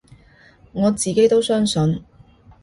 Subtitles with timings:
[0.71, 2.03] 我自己都相信